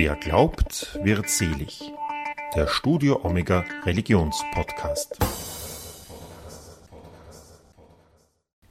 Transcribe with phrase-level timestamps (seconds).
[0.00, 1.80] Wer glaubt, wird selig.
[2.54, 5.18] Der Studio Omega Religionspodcast.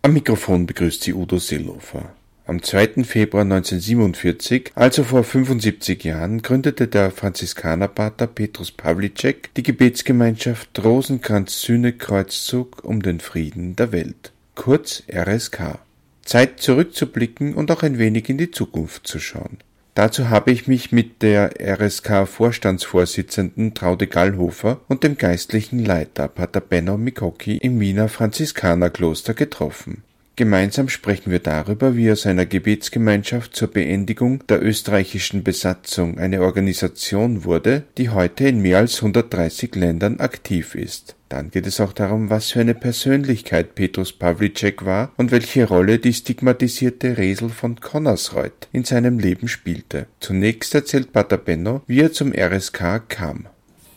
[0.04, 2.14] Am Mikrofon begrüßt Sie Udo Seelofer.
[2.46, 3.04] Am 2.
[3.04, 13.02] Februar 1947, also vor 75 Jahren, gründete der Franziskanerpater Petrus Pawlicek die Gebetsgemeinschaft Rosenkranz-Sühne-Kreuzzug um
[13.02, 15.80] den Frieden der Welt, kurz RSK.
[16.24, 19.58] Zeit zurückzublicken und auch ein wenig in die Zukunft zu schauen.
[19.98, 27.00] Dazu habe ich mich mit der RSK-Vorstandsvorsitzenden Traude Gallhofer und dem geistlichen Leiter Pater Benno
[27.00, 30.04] Mikoki im Wiener Franziskanerkloster getroffen.
[30.38, 37.44] Gemeinsam sprechen wir darüber, wie aus einer Gebetsgemeinschaft zur Beendigung der österreichischen Besatzung eine Organisation
[37.44, 41.16] wurde, die heute in mehr als 130 Ländern aktiv ist.
[41.30, 45.98] Dann geht es auch darum, was für eine Persönlichkeit Petrus Pawlicek war und welche Rolle
[45.98, 50.06] die stigmatisierte Resel von Connersreuth in seinem Leben spielte.
[50.20, 53.48] Zunächst erzählt Pater Benno, wie er zum RSK kam.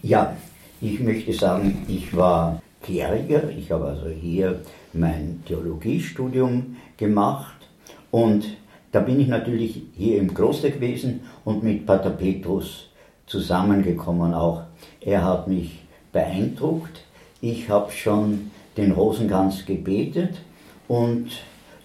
[0.03, 0.35] Ja,
[0.81, 4.61] ich möchte sagen, ich war Kleriker, ich habe also hier
[4.93, 7.69] mein Theologiestudium gemacht
[8.11, 8.45] und
[8.91, 12.89] da bin ich natürlich hier im Kloster gewesen und mit Pater Petrus
[13.27, 14.63] zusammengekommen auch.
[15.01, 15.79] Er hat mich
[16.13, 17.05] beeindruckt.
[17.41, 20.41] Ich habe schon den Rosenkranz gebetet
[20.89, 21.29] und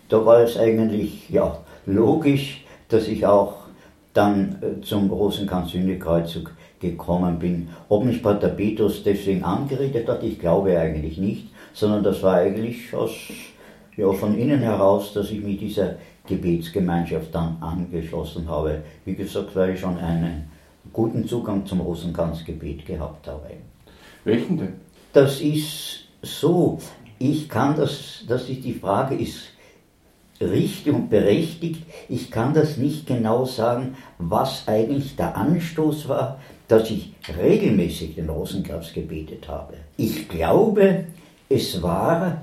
[0.10, 3.58] da war es eigentlich ja, logisch, dass ich auch
[4.14, 7.70] dann äh, zum Rosenkranz-Sühnekreuzzug gekommen bin.
[7.90, 12.94] Ob mich Pater Petrus deswegen angeredet hat, ich glaube eigentlich nicht, sondern das war eigentlich
[12.94, 13.12] aus,
[13.96, 15.96] ja, von innen heraus, dass ich mich dieser
[16.28, 18.84] Gebetsgemeinschaft dann angeschlossen habe.
[19.06, 20.50] Wie gesagt, weil ich schon einen
[20.92, 23.52] guten Zugang zum Rosenkranzgebet gehabt habe.
[24.24, 24.74] Welchen denn?
[25.14, 26.80] Das ist so,
[27.20, 29.44] ich kann das, das ist die Frage, ist
[30.42, 31.84] richtig und berechtigt.
[32.10, 38.30] Ich kann das nicht genau sagen, was eigentlich der Anstoß war, dass ich regelmäßig den
[38.30, 39.76] Rosenkranz gebetet habe.
[39.98, 41.06] Ich glaube,
[41.50, 42.42] es war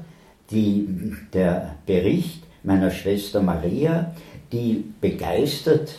[0.50, 0.86] die,
[1.32, 4.14] der Bericht meiner Schwester Maria,
[4.52, 5.94] die begeistert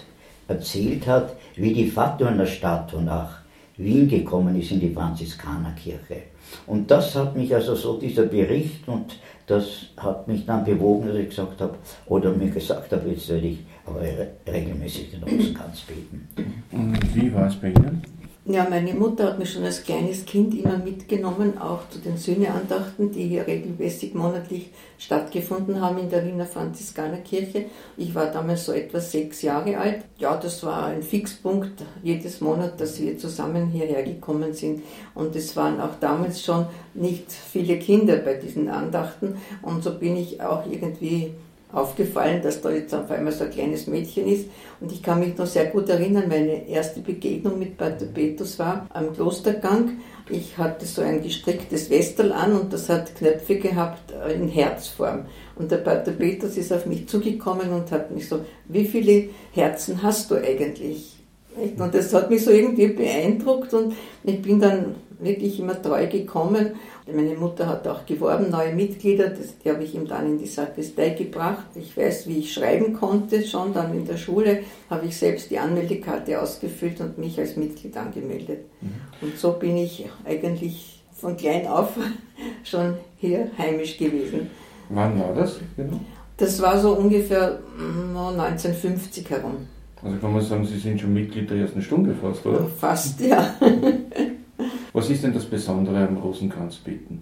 [0.47, 3.39] erzählt hat, wie die Fatima-Statue nach
[3.77, 6.23] Wien gekommen ist in die Franziskanerkirche.
[6.67, 9.17] Und das hat mich also so, dieser Bericht, und
[9.47, 11.75] das hat mich dann bewogen, dass ich gesagt habe,
[12.05, 14.01] oder mir gesagt habe, jetzt werde ich aber
[14.47, 16.27] regelmäßig den Rosenkranz beten.
[16.71, 18.01] Und wie war es bei Ihnen?
[18.45, 23.09] Ja, meine Mutter hat mich schon als kleines Kind immer mitgenommen, auch zu den Sühneandachten,
[23.09, 27.67] die hier regelmäßig monatlich stattgefunden haben in der Wiener Franziskanerkirche.
[27.95, 30.03] Ich war damals so etwa sechs Jahre alt.
[30.17, 34.83] Ja, das war ein Fixpunkt jedes Monat, dass wir zusammen hierher gekommen sind.
[35.15, 39.37] Und es waren auch damals schon nicht viele Kinder bei diesen Andachten.
[39.61, 41.31] Und so bin ich auch irgendwie
[41.73, 44.47] aufgefallen, dass da jetzt auf einmal so ein kleines Mädchen ist.
[44.79, 48.87] Und ich kann mich noch sehr gut erinnern, meine erste Begegnung mit Pater Petrus war
[48.93, 49.97] am Klostergang.
[50.29, 55.25] Ich hatte so ein gestricktes Westel an und das hat Knöpfe gehabt in Herzform.
[55.55, 60.01] Und der Pater Petrus ist auf mich zugekommen und hat mich so, wie viele Herzen
[60.01, 61.22] hast du eigentlich?
[61.55, 63.93] Und das hat mich so irgendwie beeindruckt und
[64.23, 66.73] ich bin dann wirklich immer treu gekommen
[67.11, 70.47] meine Mutter hat auch geworben, neue Mitglieder, das, die habe ich ihm dann in die
[70.47, 71.65] Sakristei gebracht.
[71.75, 74.59] Ich weiß, wie ich schreiben konnte, schon dann in der Schule
[74.89, 78.65] habe ich selbst die Anmeldekarte ausgefüllt und mich als Mitglied angemeldet.
[78.79, 78.91] Mhm.
[79.21, 81.89] Und so bin ich eigentlich von klein auf
[82.63, 84.49] schon hier heimisch gewesen.
[84.89, 85.99] Wann war das genau?
[86.37, 89.67] Das war so ungefähr 1950 mm, herum.
[90.03, 92.65] Also kann man sagen, Sie sind schon Mitglied der ersten Stunde fast, oder?
[92.65, 93.55] Fast, ja.
[94.93, 97.21] Was ist denn das Besondere am Rosenkranzbeten?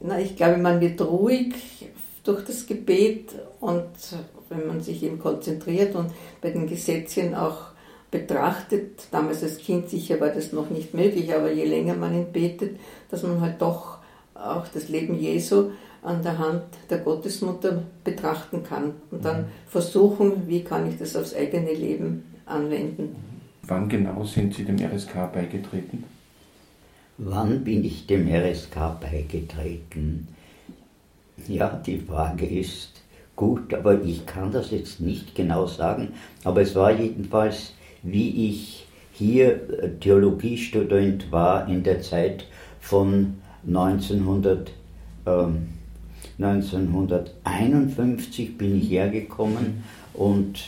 [0.00, 1.54] Na, ich glaube, man wird ruhig
[2.24, 3.30] durch das Gebet
[3.60, 3.84] und
[4.48, 7.58] wenn man sich eben konzentriert und bei den Gesetzchen auch
[8.10, 12.32] betrachtet, damals als Kind sicher war das noch nicht möglich, aber je länger man ihn
[12.32, 12.78] betet,
[13.10, 13.98] dass man halt doch
[14.34, 15.70] auch das Leben Jesu
[16.04, 19.46] an der Hand der Gottesmutter betrachten kann und dann mhm.
[19.66, 23.16] versuchen, wie kann ich das aufs eigene Leben anwenden.
[23.62, 26.04] Wann genau sind Sie dem RSK beigetreten?
[27.16, 30.28] Wann bin ich dem RSK beigetreten?
[31.48, 33.02] Ja, die Frage ist
[33.36, 36.12] gut, aber ich kann das jetzt nicht genau sagen.
[36.44, 37.72] Aber es war jedenfalls,
[38.02, 42.46] wie ich hier Theologiestudent war in der Zeit
[42.80, 43.34] von
[43.66, 44.72] 1900,
[45.26, 45.68] ähm,
[46.38, 49.84] 1951 bin ich hergekommen
[50.14, 50.64] und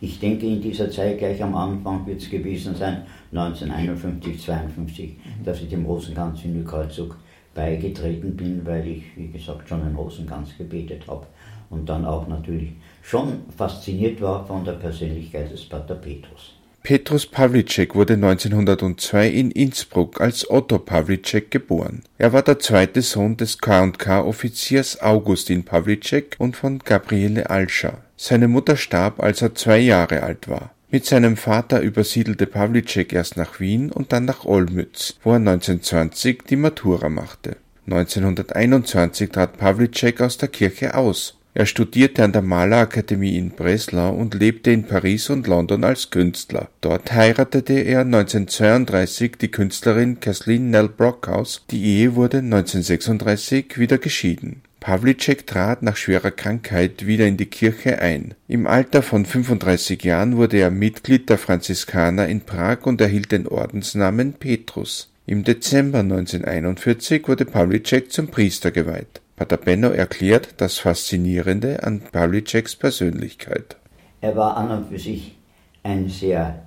[0.00, 5.44] ich denke, in dieser Zeit gleich am Anfang wird es gewesen sein, 1951, 52, mhm.
[5.44, 7.16] dass ich dem Rosenkranz in Kreuzzug
[7.54, 11.26] beigetreten bin, weil ich, wie gesagt, schon einen Rosenkranz gebetet habe
[11.70, 12.72] und dann auch natürlich
[13.02, 16.54] schon fasziniert war von der Persönlichkeit des Pater Petrus.
[16.82, 22.02] Petrus Pawlicek wurde 1902 in Innsbruck als Otto Pawlicek geboren.
[22.18, 27.98] Er war der zweite Sohn des K&K-Offiziers Augustin Pawlicek und von Gabriele Alscher.
[28.16, 30.74] Seine Mutter starb, als er zwei Jahre alt war.
[30.90, 36.42] Mit seinem Vater übersiedelte Pawlicek erst nach Wien und dann nach Olmütz, wo er 1920
[36.50, 37.58] die Matura machte.
[37.86, 44.34] 1921 trat Pawlicek aus der Kirche aus er studierte an der Malerakademie in Breslau und
[44.34, 46.68] lebte in Paris und London als Künstler.
[46.80, 51.64] Dort heiratete er 1932 die Künstlerin Kathleen Nell Brockhaus.
[51.70, 54.62] Die Ehe wurde 1936 wieder geschieden.
[54.80, 58.34] Pawlicek trat nach schwerer Krankheit wieder in die Kirche ein.
[58.48, 63.46] Im Alter von 35 Jahren wurde er Mitglied der Franziskaner in Prag und erhielt den
[63.46, 65.08] Ordensnamen Petrus.
[65.24, 69.21] Im Dezember 1941 wurde Pawlicek zum Priester geweiht.
[69.36, 73.76] Pater Benno erklärt das Faszinierende an Pawliceks Persönlichkeit.
[74.20, 75.36] Er war an und für sich
[75.82, 76.66] ein sehr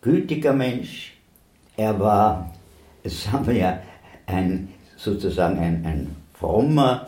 [0.00, 1.16] gütiger Mensch.
[1.76, 2.54] Er war,
[3.04, 3.82] sagen wir ja,
[4.26, 7.06] ein, sozusagen ein, ein frommer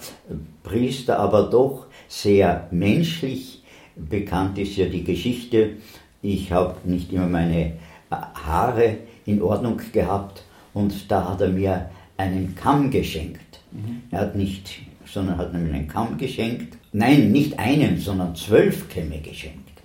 [0.62, 3.62] Priester, aber doch sehr menschlich.
[3.94, 5.76] Bekannt ist ja die Geschichte,
[6.20, 7.75] ich habe nicht immer meine
[8.11, 10.43] Haare in Ordnung gehabt
[10.75, 13.61] und da hat er mir einen Kamm geschenkt.
[13.73, 14.02] Mhm.
[14.11, 14.86] Er hat nicht
[15.17, 16.77] sondern hat mir einen Kamm geschenkt.
[16.93, 19.81] Nein, nicht einen, sondern zwölf Kämme geschenkt.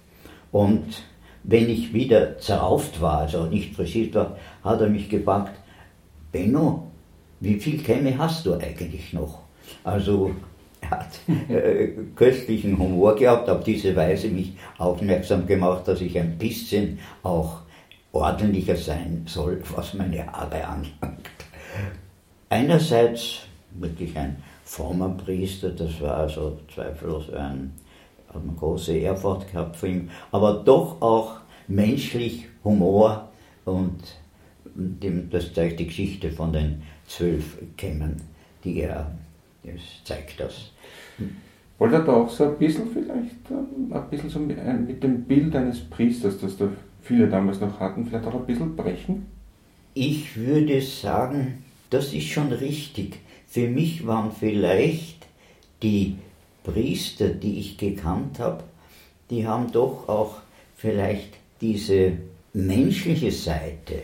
[0.51, 1.04] Und
[1.44, 5.54] wenn ich wieder zerrauft war, also nicht frisiert war, hat er mich gefragt,
[6.33, 6.92] Benno,
[7.39, 9.44] wie viele Kämme hast du eigentlich noch?
[9.86, 10.36] Also
[10.81, 16.38] er hat äh, köstlichen Humor gehabt, auf diese Weise mich aufmerksam gemacht, dass ich ein
[16.38, 17.62] bisschen auch
[18.12, 21.30] ordentlicher sein soll, was meine Haare anlangt.
[22.50, 23.44] Einerseits
[23.80, 24.36] wirklich ein
[24.71, 27.73] frommer Priester, das war also zweifellos ein,
[28.33, 33.29] hat man große Ehrfurcht gehabt vor ihm, aber doch auch menschlich Humor
[33.65, 34.00] und
[35.29, 38.21] das zeigt die Geschichte von den zwölf Kämmen,
[38.63, 39.12] die er,
[39.63, 40.71] das zeigt das.
[41.77, 45.53] Wollte er da auch so ein bisschen vielleicht, ähm, ein bisschen so mit dem Bild
[45.53, 46.69] eines Priesters, das da
[47.01, 49.25] viele damals noch hatten, vielleicht auch ein bisschen brechen?
[49.94, 53.19] Ich würde sagen, das ist schon richtig.
[53.51, 55.27] Für mich waren vielleicht
[55.83, 56.15] die
[56.63, 58.63] Priester, die ich gekannt habe,
[59.30, 60.36] die haben doch auch
[60.77, 62.13] vielleicht diese
[62.53, 64.03] menschliche Seite,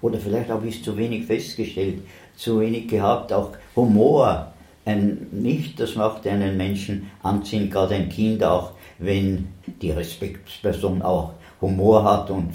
[0.00, 2.02] oder vielleicht habe ich es zu wenig festgestellt,
[2.34, 4.52] zu wenig gehabt, auch Humor,
[4.84, 9.46] ein, nicht, das macht einen Menschen anziehen, gerade ein Kind auch, wenn
[9.80, 12.50] die Respektsperson auch Humor hat und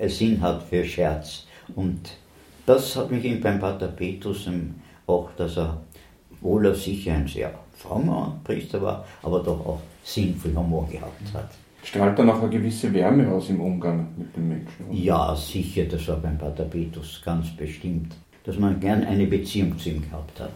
[0.00, 1.46] Sinn hat für Scherz.
[1.76, 2.10] Und
[2.66, 4.48] das hat mich beim Pater Petrus
[5.06, 5.80] auch, dass er
[6.40, 11.32] wohl er sicher ein sehr frommer Priester war, aber doch auch Sinn für Humor gehabt
[11.32, 11.50] hat.
[11.82, 14.86] Strahlt dann auch eine gewisse Wärme aus im Umgang mit den Menschen?
[14.88, 14.96] Oder?
[14.96, 18.14] Ja, sicher, das war beim Pater Petrus ganz bestimmt,
[18.44, 20.52] dass man gern eine Beziehung zu ihm gehabt hat.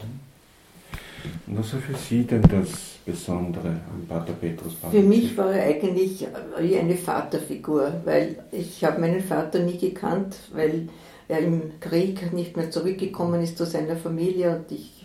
[1.47, 4.77] Und was war für Sie denn das Besondere am Pater Petrus?
[4.91, 6.27] Für mich war er eigentlich
[6.61, 10.89] wie eine Vaterfigur, weil ich habe meinen Vater nie gekannt, weil
[11.29, 15.05] er im Krieg nicht mehr zurückgekommen ist zu seiner Familie und ich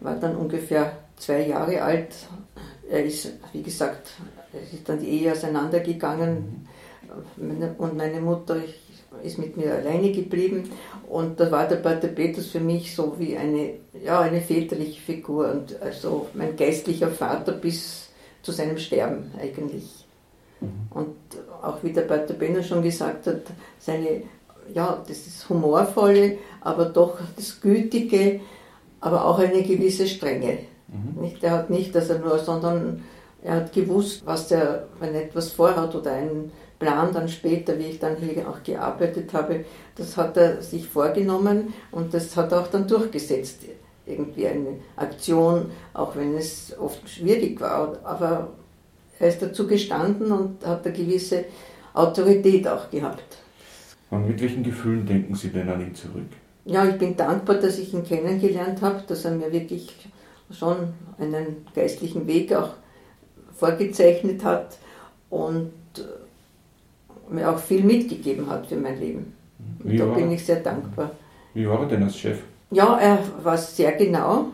[0.00, 2.14] war dann ungefähr zwei Jahre alt.
[2.90, 4.10] Er ist, wie gesagt,
[4.52, 6.66] es ist dann die Ehe auseinandergegangen
[7.78, 8.56] und meine Mutter
[9.22, 10.70] ist mit mir alleine geblieben
[11.08, 15.50] und da war der Pater Petrus für mich so wie eine, ja, eine väterliche Figur
[15.50, 18.08] und also mein geistlicher Vater bis
[18.42, 20.06] zu seinem Sterben eigentlich.
[20.60, 20.68] Mhm.
[20.90, 21.16] Und
[21.62, 23.42] auch wie der Pater Benner schon gesagt hat,
[23.78, 24.22] seine
[24.74, 28.40] ja, das ist humorvolle, aber doch das Gütige,
[29.00, 30.58] aber auch eine gewisse Strenge.
[30.88, 31.22] Mhm.
[31.22, 33.02] Nicht, er hat nicht, dass er nur, sondern
[33.42, 37.84] er hat gewusst, was er, wenn er etwas vorhat oder einen Plan dann später, wie
[37.84, 39.64] ich dann hier auch gearbeitet habe,
[39.96, 43.60] das hat er sich vorgenommen und das hat er auch dann durchgesetzt.
[44.06, 48.48] Irgendwie eine Aktion, auch wenn es oft schwierig war, aber
[49.18, 51.44] er ist dazu gestanden und hat eine gewisse
[51.92, 53.39] Autorität auch gehabt.
[54.10, 56.26] Und mit welchen Gefühlen denken Sie denn an ihn zurück?
[56.64, 59.94] Ja, ich bin dankbar, dass ich ihn kennengelernt habe, dass er mir wirklich
[60.50, 60.76] schon
[61.18, 62.70] einen geistlichen Weg auch
[63.54, 64.78] vorgezeichnet hat
[65.30, 69.32] und äh, mir auch viel mitgegeben hat für mein Leben.
[69.84, 71.12] Da bin ich sehr dankbar.
[71.54, 72.38] Wie war er denn als Chef?
[72.70, 74.46] Ja, er war sehr genau,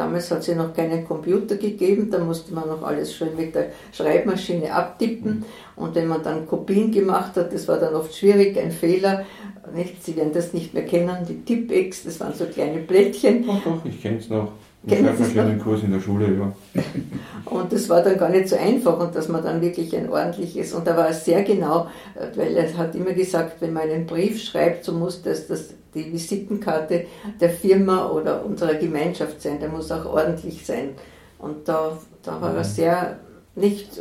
[0.00, 3.54] Damals hat es ja noch keinen Computer gegeben, da musste man noch alles schön mit
[3.54, 5.44] der Schreibmaschine abtippen.
[5.76, 9.26] Und wenn man dann Kopien gemacht hat, das war dann oft schwierig, ein Fehler.
[9.74, 10.02] Nicht?
[10.02, 13.46] Sie werden das nicht mehr kennen, die Tippex, das waren so kleine Blättchen.
[13.46, 14.52] Doch, doch, ich kenne es noch.
[14.82, 16.82] War schon einen Kurs in der Schule, ja.
[17.44, 20.72] Und das war dann gar nicht so einfach und dass man dann wirklich ein ordentliches,
[20.72, 21.88] und da war es sehr genau,
[22.36, 26.12] weil er hat immer gesagt, wenn man einen Brief schreibt, so muss das, das die
[26.12, 27.06] Visitenkarte
[27.40, 30.90] der Firma oder unserer Gemeinschaft sein, der muss auch ordentlich sein.
[31.38, 32.64] Und da, da war er mhm.
[32.64, 33.16] sehr,
[33.56, 34.00] nicht,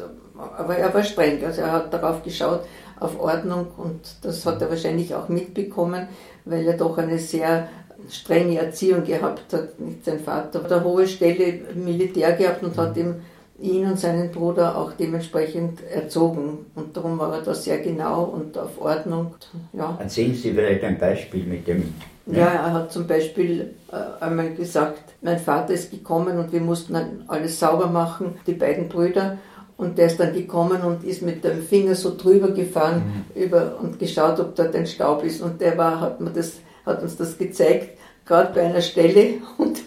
[0.57, 2.61] aber er war streng, also er hat darauf geschaut,
[2.99, 6.07] auf Ordnung und das hat er wahrscheinlich auch mitbekommen,
[6.45, 7.69] weil er doch eine sehr
[8.09, 9.79] strenge Erziehung gehabt hat.
[9.79, 13.15] Nicht sein Vater hat eine hohe Stelle im Militär gehabt und hat ihm
[13.61, 16.65] ihn und seinen Bruder auch dementsprechend erzogen.
[16.75, 19.35] Und darum war er da sehr genau und auf Ordnung.
[19.73, 19.97] Ja.
[19.99, 21.93] Erzählen Sie vielleicht ein Beispiel mit dem.
[22.25, 22.39] Ne?
[22.39, 26.93] Ja, er hat zum Beispiel äh, einmal gesagt, mein Vater ist gekommen und wir mussten
[26.93, 29.37] dann alles sauber machen, die beiden Brüder.
[29.77, 33.41] Und der ist dann gekommen und ist mit dem Finger so drüber gefahren mhm.
[33.41, 35.41] über, und geschaut, ob dort ein Staub ist.
[35.41, 36.57] Und der war, hat, mir das,
[36.89, 39.79] hat uns das gezeigt, gerade bei einer Stelle und,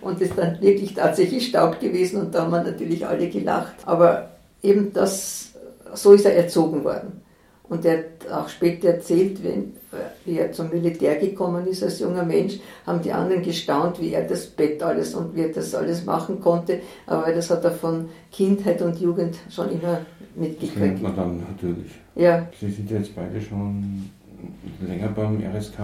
[0.00, 3.74] und ist dann wirklich tatsächlich Staub gewesen und da haben wir natürlich alle gelacht.
[3.84, 4.30] Aber
[4.62, 5.52] eben das,
[5.94, 7.24] so ist er erzogen worden.
[7.66, 9.72] Und er hat auch später erzählt, wenn,
[10.26, 14.28] wie er zum Militär gekommen ist als junger Mensch, haben die anderen gestaunt, wie er
[14.28, 16.80] das Bett alles und wie er das alles machen konnte.
[17.06, 20.00] Aber das hat er von Kindheit und Jugend schon immer
[20.34, 20.74] mitgekriegt.
[20.74, 21.92] Das lernt man dann natürlich.
[22.14, 22.46] Ja.
[22.60, 24.10] Sie sind jetzt beide schon
[24.86, 25.78] länger beim RSK.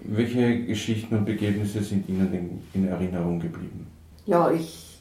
[0.00, 3.86] Welche Geschichten und Begebnisse sind Ihnen in Erinnerung geblieben?
[4.26, 4.98] Ja, ich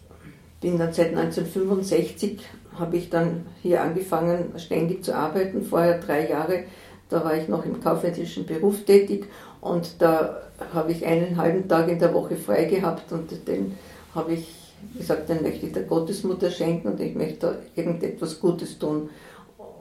[0.62, 2.40] bin dann seit 1965
[2.80, 5.64] habe ich dann hier angefangen, ständig zu arbeiten.
[5.64, 6.64] Vorher drei Jahre,
[7.10, 9.26] da war ich noch im kaufmännischen Beruf tätig
[9.62, 10.42] und da
[10.74, 13.76] habe ich einen halben Tag in der Woche frei gehabt und den
[14.14, 14.54] habe ich
[14.98, 19.10] gesagt, den möchte ich der Gottesmutter schenken und ich möchte da irgendetwas Gutes tun.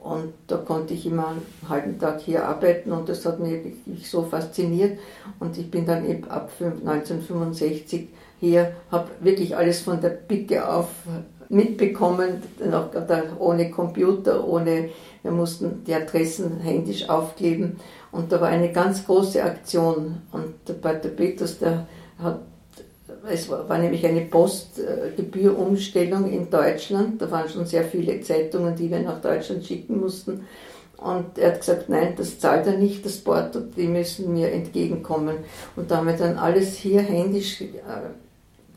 [0.07, 4.09] Und da konnte ich immer einen halben Tag hier arbeiten und das hat mich wirklich
[4.09, 4.97] so fasziniert.
[5.39, 8.07] Und ich bin dann eben ab 1965
[8.39, 10.87] hier, habe wirklich alles von der Picke auf
[11.49, 12.89] mitbekommen, noch
[13.39, 14.89] ohne Computer, ohne,
[15.23, 17.77] wir mussten die Adressen händisch aufkleben
[18.11, 21.87] und da war eine ganz große Aktion und der Pater Petrus, der
[22.19, 22.41] hat,
[23.29, 28.99] es war, nämlich eine Postgebührumstellung in Deutschland, da waren schon sehr viele Zeitungen, die wir
[28.99, 30.45] nach Deutschland schicken mussten.
[30.97, 35.37] Und er hat gesagt, nein, das zahlt er nicht, das Porto, die müssen mir entgegenkommen.
[35.75, 37.65] Und da haben wir dann alles hier händisch äh,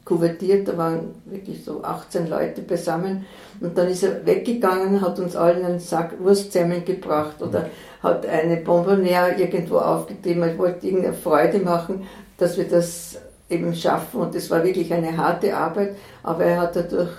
[0.04, 3.24] kuvertiert, da waren wirklich so 18 Leute beisammen.
[3.60, 7.70] Und dann ist er weggegangen, hat uns allen einen Sack Wurstsemmeln gebracht oder
[8.02, 12.06] hat eine Bonbonniere irgendwo aufgetrieben, er wollte irgendeine Freude machen,
[12.36, 13.18] dass wir das
[13.50, 17.10] eben schaffen und es war wirklich eine harte Arbeit, aber er hat dadurch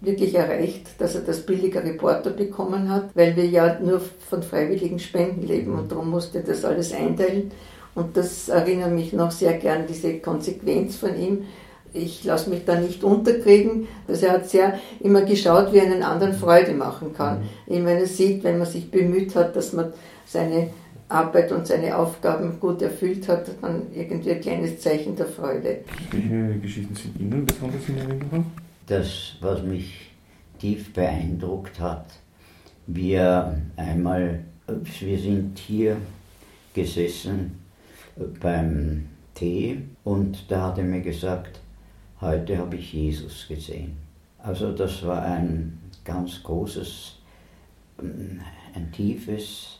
[0.00, 4.98] wirklich erreicht, dass er das billige Reporter bekommen hat, weil wir ja nur von freiwilligen
[4.98, 7.50] Spenden leben und darum musste er das alles einteilen.
[7.94, 11.46] Und das erinnert mich noch sehr gern, diese Konsequenz von ihm,
[11.96, 13.88] ich lasse mich da nicht unterkriegen.
[14.06, 17.38] Also er hat sehr immer geschaut, wie er einen anderen Freude machen kann.
[17.66, 17.86] Mhm.
[17.86, 19.92] Wenn er sieht, wenn man sich bemüht hat, dass man
[20.26, 20.70] seine
[21.08, 25.78] Arbeit und seine Aufgaben gut erfüllt hat, dann irgendwie ein kleines Zeichen der Freude.
[26.10, 28.46] Welche Geschichten sind Ihnen besonders in Erinnerung?
[28.86, 30.10] Das, was mich
[30.58, 32.06] tief beeindruckt hat,
[32.86, 35.96] wir einmal, wir sind hier
[36.74, 37.58] gesessen
[38.40, 41.60] beim Tee und da hat er mir gesagt,
[42.20, 43.96] heute habe ich Jesus gesehen.
[44.38, 47.16] Also das war ein ganz großes,
[47.98, 49.75] ein tiefes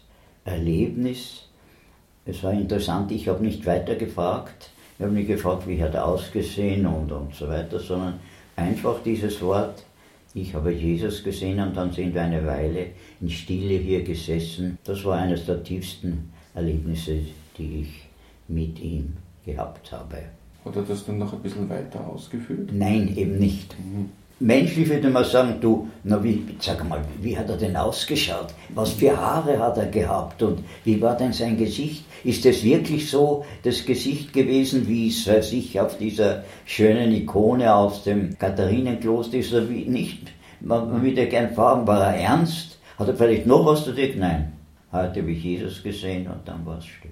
[0.47, 1.43] Erlebnis.
[2.25, 4.71] Es war interessant, ich habe nicht weiter gefragt.
[4.99, 8.15] Ich habe nicht gefragt, wie hat er ausgesehen und, und so weiter, sondern
[8.57, 9.85] einfach dieses Wort,
[10.33, 12.89] ich habe Jesus gesehen und dann sind wir eine Weile
[13.21, 14.79] in Stille hier gesessen.
[14.85, 17.21] Das war eines der tiefsten Erlebnisse,
[17.59, 18.09] die ich
[18.49, 20.17] mit ihm gehabt habe.
[20.65, 22.71] Hat er das dann noch ein bisschen weiter ausgeführt?
[22.73, 23.79] Nein, eben nicht.
[23.79, 24.11] Mhm.
[24.39, 28.53] Menschlich würde man sagen, du, na wie, sag mal, wie hat er denn ausgeschaut?
[28.75, 32.05] Was für Haare hat er gehabt und wie war denn sein Gesicht?
[32.23, 37.75] Ist es wirklich so das Gesicht gewesen, wie es äh, sich auf dieser schönen Ikone
[37.75, 40.31] aus dem Katharinenkloster ist oder wie nicht?
[40.61, 42.79] Man, man würde gerne fragen, war er ernst?
[42.99, 44.15] Hat er vielleicht noch was zu dir?
[44.17, 44.53] Nein.
[44.93, 47.11] Heute habe ich Jesus gesehen und dann war es still.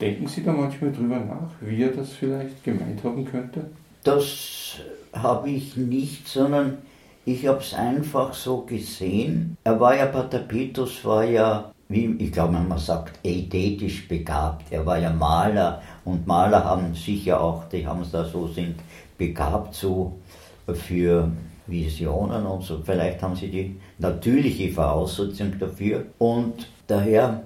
[0.00, 3.66] Denken Sie da manchmal drüber nach, wie er das vielleicht gemeint haben könnte?
[4.02, 4.76] Das
[5.12, 6.78] habe ich nicht, sondern
[7.24, 9.56] ich habe es einfach so gesehen.
[9.64, 14.72] Er war ja, Pater Petrus war ja, wie ich glaube, man sagt, ästhetisch begabt.
[14.72, 18.76] Er war ja Maler und Maler haben sicher auch, die haben es da so sind,
[19.18, 20.18] begabt so
[20.66, 21.30] für
[21.66, 22.80] Visionen und so.
[22.84, 26.06] Vielleicht haben sie die natürliche Voraussetzung dafür.
[26.18, 27.42] Und daher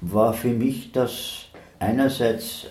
[0.00, 1.46] war für mich das
[1.78, 2.66] einerseits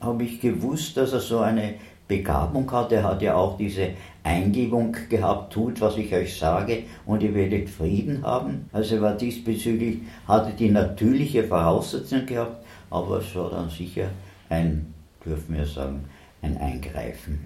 [0.00, 1.74] habe ich gewusst, dass er so eine
[2.06, 2.92] Begabung hat.
[2.92, 3.90] Er hat ja auch diese
[4.22, 8.68] Eingebung gehabt, tut, was ich euch sage, und ihr werdet Frieden haben.
[8.72, 14.08] Also er war diesbezüglich, hatte die natürliche Voraussetzung gehabt, aber es war dann sicher
[14.48, 14.94] ein,
[15.24, 16.04] dürfen wir sagen,
[16.42, 17.38] ein Eingreifen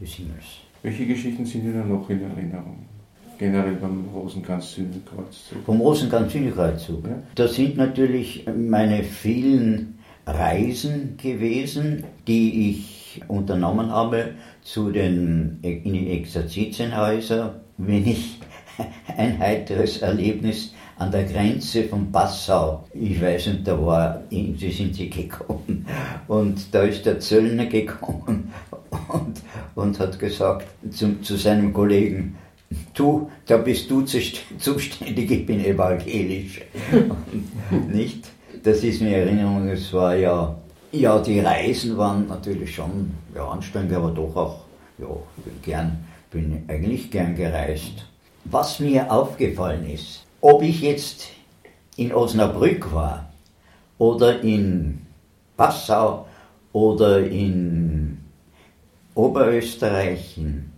[0.00, 0.44] des Himmels.
[0.82, 2.86] Welche Geschichten sind Ihnen noch in Erinnerung?
[3.38, 5.64] Generell beim Rosenkranz-Sühnekreuzzug.
[5.64, 7.04] Vom Rosenkranz-Sühnekreuzzug.
[7.04, 7.22] Ja?
[7.34, 16.06] Das sind natürlich meine vielen Reisen gewesen, die ich unternommen habe zu den, in den
[16.08, 17.50] Exerzitienhäusern.
[17.76, 18.38] Wenn ich
[19.16, 22.84] ein heiteres Erlebnis an der Grenze von Passau.
[22.92, 25.86] Ich weiß nicht, da war, irgendwie sind sie gekommen.
[26.28, 28.52] Und da ist der Zöllner gekommen
[29.08, 29.42] und,
[29.74, 32.36] und hat gesagt zu, zu seinem Kollegen,
[32.94, 36.62] du, da bist du zuständig, ich bin evangelisch.
[37.92, 38.28] nicht?
[38.62, 40.56] Das ist mir Erinnerung, es war ja,
[40.92, 44.60] ja, die Reisen waren natürlich schon ja, anstrengend, aber doch auch,
[44.98, 45.06] ja,
[45.62, 48.06] gern, bin eigentlich gern gereist.
[48.44, 51.28] Was mir aufgefallen ist, ob ich jetzt
[51.96, 53.30] in Osnabrück war
[53.98, 55.06] oder in
[55.56, 56.26] Passau
[56.72, 58.18] oder in
[59.14, 60.70] Oberösterreich, in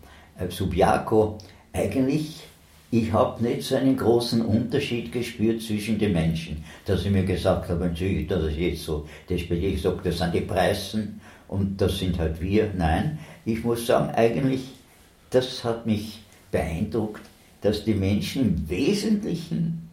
[0.48, 1.38] Subiaco,
[1.72, 2.42] eigentlich,
[2.92, 7.68] ich habe nicht so einen großen Unterschied gespürt zwischen den Menschen, dass ich mir gesagt
[7.68, 11.80] habe, natürlich, das ist jetzt so, das bin ich gesagt, das sind die Preisen und
[11.80, 12.70] das sind halt wir.
[12.76, 14.62] Nein, ich muss sagen, eigentlich,
[15.30, 16.20] das hat mich
[16.50, 17.22] beeindruckt,
[17.60, 19.88] dass die Menschen im Wesentlichen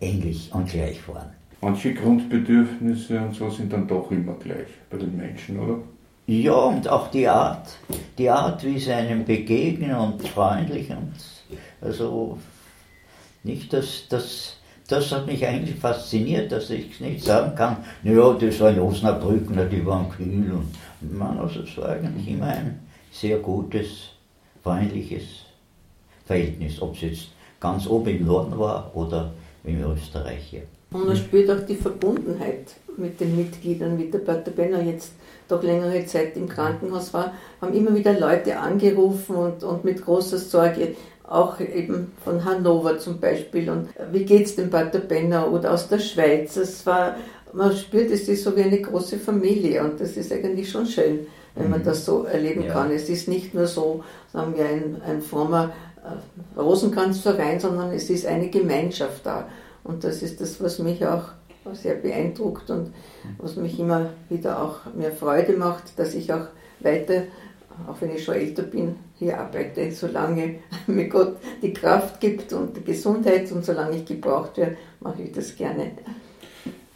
[0.00, 1.30] ähnlich und gleich waren.
[1.60, 5.78] Manche Grundbedürfnisse und so sind dann doch immer gleich bei den Menschen, oder?
[6.26, 7.68] Ja, und auch die Art,
[8.18, 11.12] die Art, wie sie einem begegnen und freundlich und
[11.86, 12.38] also
[13.42, 14.56] nicht, dass das,
[14.88, 19.48] das hat mich eigentlich fasziniert, dass ich nicht sagen kann, naja, das war in Osnabrück,
[19.70, 22.80] die waren kühl und man, also es war eigentlich immer ein
[23.12, 24.10] sehr gutes,
[24.62, 25.22] freundliches
[26.24, 27.28] Verhältnis, ob es jetzt
[27.60, 29.32] ganz oben im Norden war oder
[29.64, 30.62] in Österreich hier.
[30.92, 35.12] Und man spürt auch die Verbundenheit mit den Mitgliedern, wie der Pater Benner jetzt
[35.48, 40.38] doch längere Zeit im Krankenhaus war, haben immer wieder Leute angerufen und, und mit großer
[40.38, 40.94] Sorge,
[41.28, 43.68] auch eben von Hannover zum Beispiel.
[43.70, 46.56] Und wie geht es dem Pater Benner oder aus der Schweiz?
[46.56, 47.16] Es war,
[47.52, 51.26] man spürt, es ist so wie eine große Familie und das ist eigentlich schon schön,
[51.54, 51.84] wenn man mhm.
[51.84, 52.72] das so erleben ja.
[52.72, 52.90] kann.
[52.90, 55.72] Es ist nicht nur so, sagen wir, ein, ein frommer
[56.04, 59.48] äh, Rosenkranzverein, sondern es ist eine Gemeinschaft da.
[59.82, 61.24] Und das ist das, was mich auch
[61.72, 62.92] sehr beeindruckt und
[63.38, 66.46] was mich immer wieder auch mehr Freude macht, dass ich auch
[66.80, 67.22] weiter,
[67.88, 72.76] auch wenn ich schon älter bin, hier arbeite, solange mir Gott die Kraft gibt und
[72.76, 75.92] die Gesundheit und solange ich gebraucht werde, mache ich das gerne.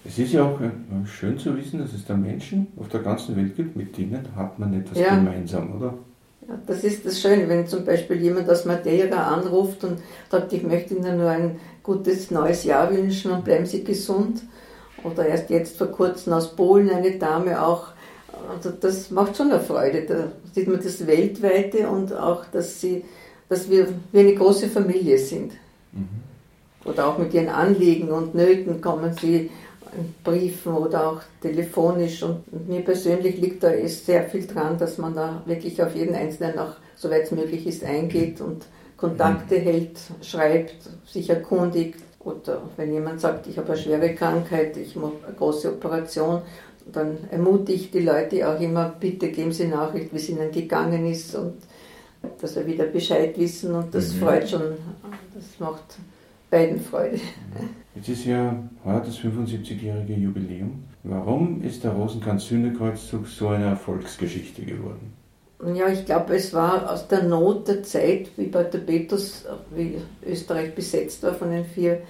[0.05, 0.71] Es ist ja auch äh,
[1.07, 4.59] schön zu wissen, dass es da Menschen auf der ganzen Welt gibt, mit denen hat
[4.59, 5.15] man etwas ja.
[5.15, 5.95] gemeinsam, oder?
[6.49, 9.99] Ja, das ist das Schöne, wenn zum Beispiel jemand aus Madeira anruft und
[10.31, 14.43] sagt, ich möchte Ihnen nur ein gutes neues Jahr wünschen und bleiben Sie gesund.
[15.05, 17.89] Oder erst jetzt vor kurzem aus Polen eine Dame auch.
[18.49, 20.03] Also das macht schon eine Freude.
[20.03, 23.05] Da sieht man das Weltweite und auch, dass, sie,
[23.49, 25.53] dass wir wie eine große Familie sind.
[25.93, 26.09] Mhm.
[26.85, 29.51] Oder auch mit ihren Anliegen und Nöten kommen sie
[30.25, 32.23] Briefen oder auch telefonisch.
[32.23, 36.59] Und mir persönlich liegt da sehr viel dran, dass man da wirklich auf jeden Einzelnen
[36.59, 38.67] auch, soweit es möglich ist, eingeht und
[38.97, 39.63] Kontakte mhm.
[39.63, 41.99] hält, schreibt, sich erkundigt.
[42.21, 46.43] Oder wenn jemand sagt, ich habe eine schwere Krankheit, ich mache eine große Operation,
[46.93, 51.35] dann ermutigt die Leute auch immer, bitte geben Sie Nachricht, wie es ihnen gegangen ist
[51.35, 51.55] und
[52.41, 54.19] dass wir wieder Bescheid wissen und das mhm.
[54.19, 54.63] freut schon,
[55.35, 55.99] das macht
[56.51, 57.17] beiden Freude.
[57.17, 57.71] Mhm.
[57.95, 60.85] Jetzt ist ja heute das 75-jährige Jubiläum.
[61.03, 65.13] Warum ist der Rosenkranz-Sühnekreuzzug so eine Erfolgsgeschichte geworden?
[65.75, 69.99] Ja, ich glaube, es war aus der Not der Zeit, wie bei der Petrus, wie
[70.27, 72.01] Österreich besetzt war von den vier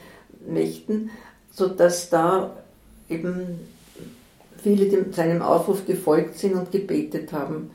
[0.46, 1.10] Mächten,
[1.50, 2.56] sodass da
[3.08, 3.60] eben
[4.62, 7.70] viele dem, seinem Aufruf gefolgt sind und gebetet haben.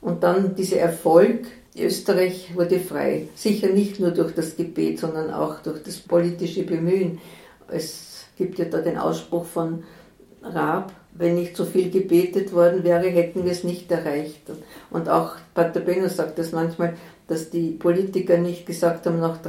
[0.00, 3.28] Und dann dieser Erfolg Österreich wurde frei.
[3.34, 7.18] Sicher nicht nur durch das Gebet, sondern auch durch das politische Bemühen.
[7.68, 9.82] Es gibt ja da den Ausspruch von
[10.42, 14.42] Raab, wenn nicht so viel gebetet worden wäre, hätten wir es nicht erreicht.
[14.90, 16.94] Und auch Pater Benno sagt das manchmal,
[17.28, 19.40] dass die Politiker nicht gesagt haben, nach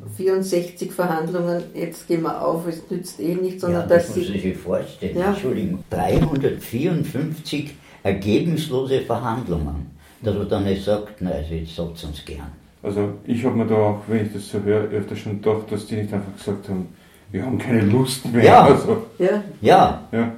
[0.00, 4.26] 364 Verhandlungen, jetzt gehen wir auf, es nützt eh nichts, sondern ja, das dass muss
[4.26, 5.16] sie sich vorstellen.
[5.16, 5.30] Ja.
[5.30, 12.24] Entschuldigung, 354 ergebnislose Verhandlungen dass man dann nicht sagt, nein, also jetzt sagt es uns
[12.24, 12.50] gern.
[12.82, 15.86] Also ich habe mir da auch, wenn ich das so höre, öfter schon gedacht, dass
[15.86, 16.88] die nicht einfach gesagt haben,
[17.30, 18.44] wir haben keine Lust mehr.
[18.44, 19.42] Ja, also, ja.
[19.60, 20.08] ja.
[20.12, 20.32] ja.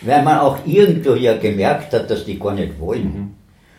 [0.00, 3.34] Weil man auch irgendwo ja gemerkt hat, dass die gar nicht wollen.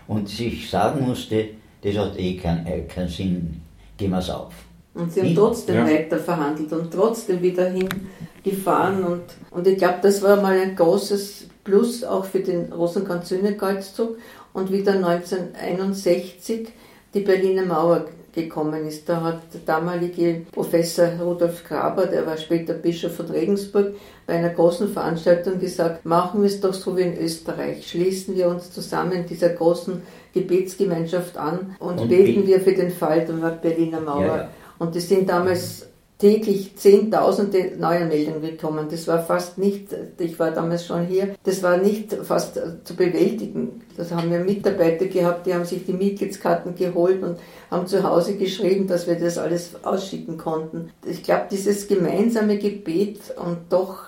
[0.07, 1.45] und sich sagen musste,
[1.81, 3.61] das hat eh keinen, keinen Sinn,
[3.97, 4.53] gehen wir es auf.
[4.95, 5.85] Und sie haben trotzdem ja.
[5.85, 9.03] weiter verhandelt und trotzdem wieder hingefahren.
[9.03, 14.17] Und, und ich glaube, das war mal ein großes Plus auch für den Rosenkranz-Sühne-Kreuzzug.
[14.53, 16.69] Und wieder 1961
[17.13, 18.05] die Berliner Mauer
[18.35, 19.07] gekommen ist.
[19.09, 23.95] Da hat der damalige Professor Rudolf Graber, der war später Bischof von Regensburg,
[24.27, 27.87] bei einer großen Veranstaltung gesagt, machen wir es doch so wie in Österreich.
[27.87, 30.01] Schließen wir uns zusammen dieser großen
[30.33, 34.25] Gebetsgemeinschaft an und, und beten wir für den Fall der Berliner Mauer.
[34.25, 34.49] Ja, ja.
[34.79, 38.87] Und es sind damals täglich Zehntausende neue Meldungen gekommen.
[38.89, 43.81] Das war fast nicht, ich war damals schon hier, das war nicht fast zu bewältigen.
[43.97, 47.37] Das haben wir Mitarbeiter gehabt, die haben sich die Mitgliedskarten geholt und
[47.69, 50.91] haben zu Hause geschrieben, dass wir das alles ausschicken konnten.
[51.05, 54.05] Ich glaube, dieses gemeinsame Gebet und doch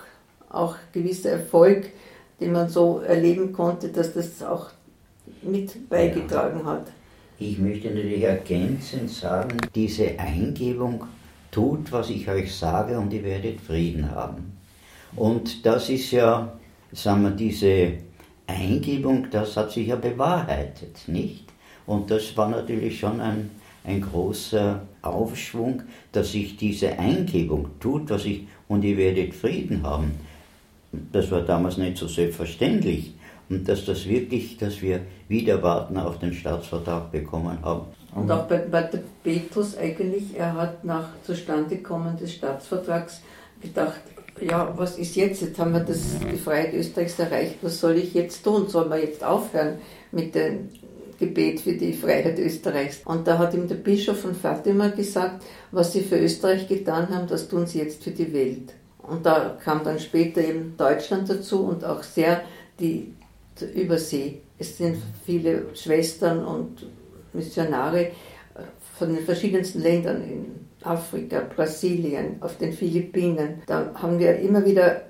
[0.49, 1.87] auch gewisser Erfolg,
[2.39, 4.67] den man so erleben konnte, dass das auch
[5.41, 6.85] mit beigetragen hat.
[7.39, 11.03] Ich möchte natürlich ergänzend sagen, diese Eingebung
[11.51, 14.57] tut, was ich euch sage und ihr werdet Frieden haben.
[15.15, 16.57] Und das ist ja,
[16.91, 17.93] sagen wir, diese
[18.47, 21.45] Eingebung, das hat sich ja bewahrheitet, nicht?
[21.85, 23.51] Und das war natürlich schon ein,
[23.83, 30.11] ein großer Aufschwung, dass sich diese Eingebung tut, was ich, und ihr werdet Frieden haben.
[31.11, 33.13] Das war damals nicht so selbstverständlich.
[33.49, 37.85] Und dass das wirklich, dass wir wieder warten auf den Staatsvertrag bekommen haben.
[38.13, 43.21] Und auch bei, bei der Petrus eigentlich, er hat nach Zustandekommen des Staatsvertrags
[43.61, 44.01] gedacht,
[44.41, 45.41] ja, was ist jetzt?
[45.41, 45.99] Jetzt haben wir das,
[46.31, 48.67] die Freiheit Österreichs erreicht, was soll ich jetzt tun?
[48.67, 49.77] Sollen wir jetzt aufhören
[50.11, 50.69] mit dem
[51.19, 53.01] Gebet für die Freiheit Österreichs?
[53.05, 57.27] Und da hat ihm der Bischof von Fatima gesagt, was sie für Österreich getan haben,
[57.27, 58.73] das tun sie jetzt für die Welt.
[59.01, 62.41] Und da kam dann später eben Deutschland dazu und auch sehr
[62.79, 63.13] die
[63.61, 64.41] Übersee.
[64.57, 66.87] Es sind viele Schwestern und
[67.33, 68.11] Missionare äh,
[68.97, 70.45] von den verschiedensten Ländern in
[70.83, 73.61] Afrika, Brasilien, auf den Philippinen.
[73.65, 75.01] Da haben wir immer wieder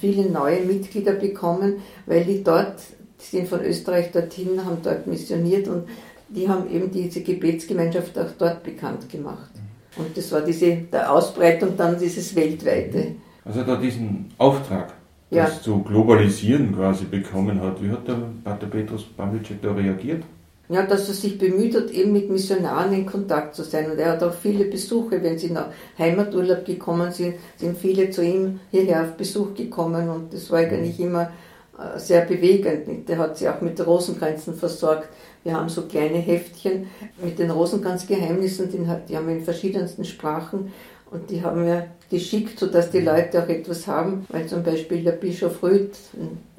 [0.00, 2.80] viele neue Mitglieder bekommen, weil die dort,
[3.20, 5.88] die sind von Österreich dorthin, haben dort missioniert und
[6.28, 9.50] die haben eben diese Gebetsgemeinschaft auch dort bekannt gemacht.
[9.96, 13.16] Und das war diese der Ausbreitung dann dieses weltweite.
[13.44, 14.94] Also da diesen Auftrag,
[15.30, 15.62] das ja.
[15.62, 17.82] zu globalisieren quasi bekommen hat.
[17.82, 20.22] Wie hat der Pater Petrus Pavlicek da reagiert?
[20.68, 23.90] Ja, dass er sich bemüht hat, eben mit Missionaren in Kontakt zu sein.
[23.90, 28.24] Und er hat auch viele Besuche, wenn sie nach Heimaturlaub gekommen sind, sind viele zu
[28.24, 31.30] ihm hierher auf Besuch gekommen und das war eigentlich immer
[31.78, 33.08] äh, sehr bewegend.
[33.08, 35.08] Der hat sie auch mit Rosenkränzen versorgt.
[35.44, 36.88] Wir haben so kleine Heftchen
[37.22, 38.68] mit den Rosenkranzgeheimnissen,
[39.08, 40.72] die haben wir in verschiedensten Sprachen
[41.16, 45.12] und die haben wir geschickt, sodass die Leute auch etwas haben, weil zum Beispiel der
[45.12, 45.96] Bischof Rüth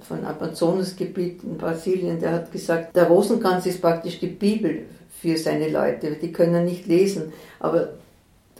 [0.01, 4.85] von Amazonasgebiet in Brasilien, der hat gesagt, der Rosenkranz ist praktisch die Bibel
[5.21, 6.17] für seine Leute.
[6.21, 7.89] Die können nicht lesen, aber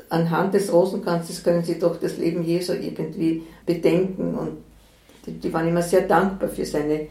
[0.10, 4.58] anhand des Rosenkranzes können sie doch das Leben Jesu irgendwie bedenken und
[5.26, 7.08] die, die waren immer sehr dankbar für seine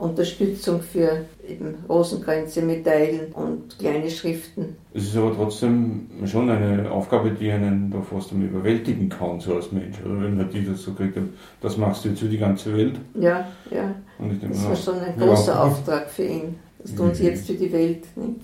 [0.00, 4.76] Unterstützung für eben Rosenkränze, Medaillen und kleine Schriften.
[4.94, 9.70] Es ist aber trotzdem schon eine Aufgabe, die einen da fast überwältigen kann, so als
[9.72, 9.96] Mensch.
[10.04, 11.18] Oder wenn man die das so kriegt,
[11.60, 12.94] das machst du jetzt für die ganze Welt.
[13.14, 13.94] Ja, ja.
[14.18, 15.62] Und ich denke, das war schon ein großer ja.
[15.64, 16.56] Auftrag für ihn.
[16.78, 18.04] Das tun sie jetzt für die Welt.
[18.16, 18.34] Ne?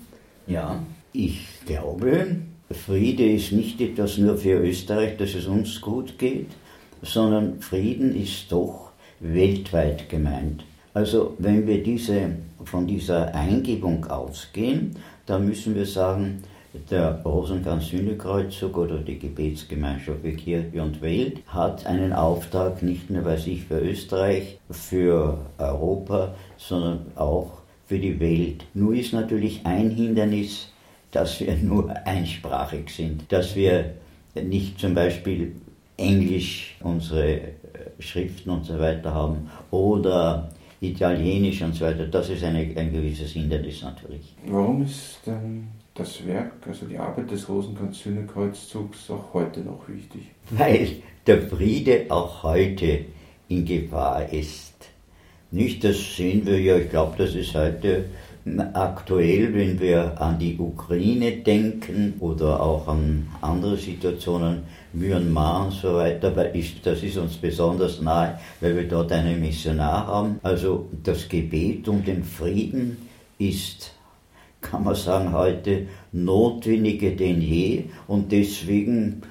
[0.45, 0.79] Ja,
[1.11, 2.37] ich glaube,
[2.71, 6.49] Friede ist nicht etwas nur für Österreich, dass es uns gut geht,
[7.01, 10.63] sondern Frieden ist doch weltweit gemeint.
[10.97, 12.31] Also wenn wir diese,
[12.63, 14.95] von dieser Eingebung ausgehen,
[15.27, 16.41] dann müssen wir sagen,
[16.89, 23.37] der Rosenkranz-Sühnekreuzzug oder die Gebetsgemeinschaft für Kirche und Welt hat einen Auftrag nicht nur bei
[23.37, 27.51] sich für Österreich, für Europa, sondern auch
[27.85, 28.65] für die Welt.
[28.73, 30.69] Nur ist natürlich ein Hindernis,
[31.11, 33.93] dass wir nur einsprachig sind, dass wir
[34.33, 35.57] nicht zum Beispiel
[35.95, 37.41] Englisch unsere
[37.99, 43.31] Schriften und so weiter haben oder Italienisch und so weiter, das ist eine, ein gewisses
[43.31, 44.35] Hindernis natürlich.
[44.45, 50.21] Warum ist denn das Werk, also die Arbeit des Rosenkranz-Sühnekreuzzugs auch heute noch wichtig?
[50.51, 53.05] Weil der Friede auch heute
[53.49, 54.73] in Gefahr ist.
[55.49, 58.05] Nicht, das sehen wir ja, ich glaube, das ist heute
[58.73, 65.95] aktuell, wenn wir an die Ukraine denken oder auch an andere Situationen, Myanmar und so
[65.95, 70.39] weiter, weil ich, das ist uns besonders nahe, weil wir dort einen Missionar haben.
[70.43, 72.97] Also das Gebet um den Frieden
[73.37, 73.93] ist,
[74.61, 79.21] kann man sagen, heute notwendiger denn je und deswegen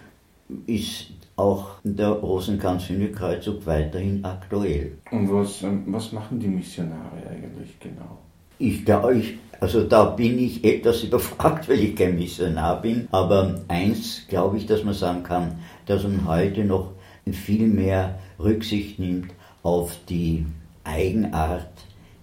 [0.67, 4.99] ist auch der Rosenkranz-Kreuzzug weiterhin aktuell.
[5.11, 8.19] Und was, ähm, was machen die Missionare eigentlich genau?
[8.59, 13.09] Ich glaube, ich, Also da bin ich etwas überfragt, weil ich kein Missionar bin.
[13.11, 16.93] Aber eins glaube ich, dass man sagen kann, dass man heute noch
[17.31, 20.47] viel mehr Rücksicht nimmt auf die
[20.85, 21.73] Eigenart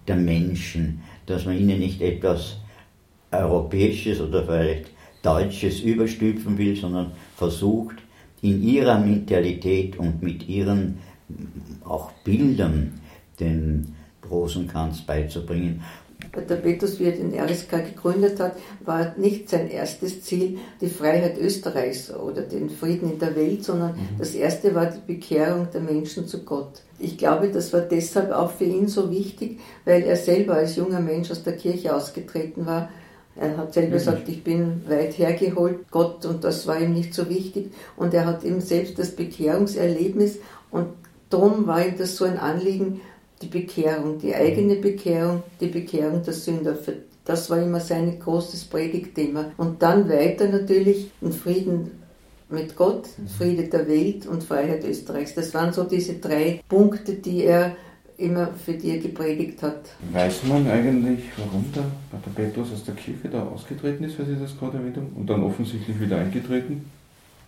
[0.06, 2.56] der Menschen, dass man ihnen nicht etwas
[3.30, 4.90] Europäisches oder vielleicht
[5.22, 7.96] Deutsches überstülpen will, sondern versucht,
[8.42, 10.98] in ihrer Mentalität und mit ihren
[11.84, 13.00] auch Bildern
[13.40, 13.94] den
[14.30, 15.82] Rosenkranz beizubringen.
[16.36, 21.38] Der Petrus, wie er den RSK gegründet hat, war nicht sein erstes Ziel die Freiheit
[21.38, 24.18] Österreichs oder den Frieden in der Welt, sondern mhm.
[24.18, 26.82] das erste war die Bekehrung der Menschen zu Gott.
[26.98, 31.00] Ich glaube, das war deshalb auch für ihn so wichtig, weil er selber als junger
[31.00, 32.88] Mensch aus der Kirche ausgetreten war.
[33.36, 37.28] Er hat selber gesagt, ich bin weit hergeholt, Gott, und das war ihm nicht so
[37.28, 37.72] wichtig.
[37.96, 40.38] Und er hat eben selbst das Bekehrungserlebnis
[40.70, 40.86] und
[41.30, 43.00] darum war ihm das so ein Anliegen,
[43.42, 46.76] die Bekehrung, die eigene Bekehrung, die Bekehrung der Sünder.
[47.24, 49.52] Das war immer sein großes Predigtthema.
[49.56, 51.90] Und dann weiter natürlich den Frieden
[52.50, 55.34] mit Gott, Friede der Welt und Freiheit Österreichs.
[55.34, 57.76] Das waren so diese drei Punkte, die er
[58.16, 59.90] immer für die er gepredigt hat.
[60.12, 64.36] Weiß man eigentlich, warum der Pater Petrus aus der Kirche da ausgetreten ist, weil Sie
[64.36, 66.84] das gerade erwähnt haben, und dann offensichtlich wieder eingetreten?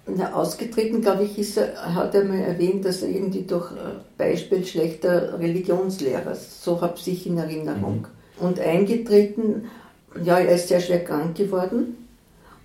[0.08, 3.76] Na, ausgetreten, glaube ich, ist er, hat er mal erwähnt, dass er irgendwie durch äh,
[4.16, 8.06] Beispiel schlechter Religionslehrer, so habe ich in Erinnerung.
[8.38, 8.46] Mhm.
[8.46, 9.64] Und eingetreten,
[10.22, 11.96] ja, er ist sehr schwer krank geworden.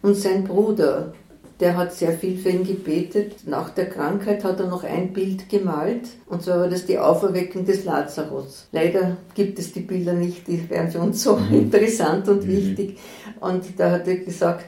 [0.04, 1.13] Und sein Bruder,
[1.62, 3.47] der hat sehr viel für ihn gebetet.
[3.47, 7.65] Nach der Krankheit hat er noch ein Bild gemalt, und zwar war das die Auferweckung
[7.65, 8.67] des Lazarus.
[8.71, 11.54] Leider gibt es die Bilder nicht, die wären für uns so mhm.
[11.54, 12.49] interessant und mhm.
[12.49, 12.99] wichtig.
[13.39, 14.65] Und da hat er gesagt,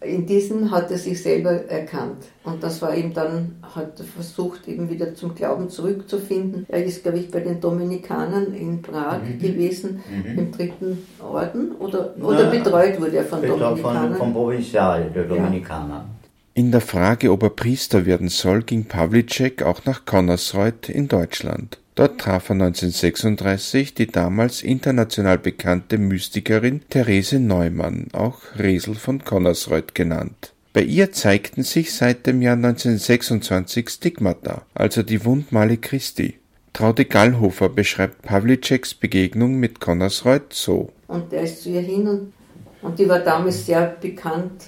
[0.00, 2.24] in diesem hat er sich selber erkannt.
[2.44, 6.66] Und das war ihm dann, hat er versucht, eben wieder zum Glauben zurückzufinden.
[6.68, 9.38] Er ist, glaube ich, bei den Dominikanern in Prag mhm.
[9.38, 10.38] gewesen, mhm.
[10.38, 14.08] im dritten Orden, oder, oder betreut wurde er von Dominikanern?
[14.10, 15.94] Von, vom Provinzial der Dominikaner.
[15.94, 16.06] Ja.
[16.54, 21.78] In der Frage, ob er Priester werden soll, ging Pawlicek auch nach Connersreuth in Deutschland.
[21.96, 29.94] Dort traf er 1936 die damals international bekannte Mystikerin Therese Neumann, auch Resel von Connersreuth
[29.94, 30.52] genannt.
[30.74, 36.38] Bei ihr zeigten sich seit dem Jahr 1926 Stigmata, also die Wundmale Christi.
[36.74, 40.90] Traude Gallhofer beschreibt Pawliczeks Begegnung mit Connersreuth so.
[41.06, 42.34] Und er ist zu ihr hin und,
[42.82, 44.66] und die war damals sehr bekannt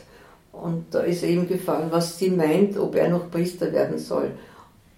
[0.50, 4.30] und da ist ihm gefallen, was sie meint, ob er noch Priester werden soll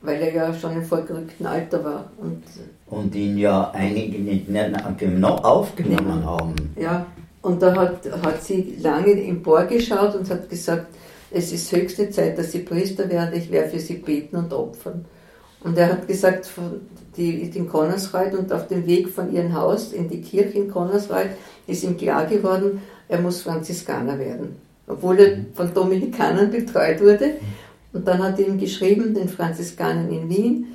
[0.03, 2.11] weil er ja schon im vorgerückten Alter war.
[2.19, 2.43] Und,
[2.87, 6.55] und ihn ja einige nicht aufgenommen haben.
[6.81, 7.07] Ja,
[7.43, 10.87] und da hat, hat sie lange emporgeschaut und hat gesagt,
[11.31, 15.05] es ist höchste Zeit, dass Sie Priester werden, ich werde für Sie beten und opfern.
[15.63, 16.51] Und er hat gesagt,
[17.17, 20.71] die ist in Connersreuth und auf dem Weg von ihrem Haus in die Kirche in
[20.71, 21.31] Connersreuth
[21.67, 24.57] ist ihm klar geworden, er muss Franziskaner werden.
[24.87, 27.35] Obwohl er von Dominikanern betreut wurde.
[27.93, 30.67] Und dann hat er ihm geschrieben, den Franziskanen in Wien,